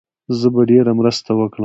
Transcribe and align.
زه 0.39 0.47
به 0.53 0.61
ډېره 0.69 0.91
مرسته 0.99 1.29
وکړم. 1.35 1.59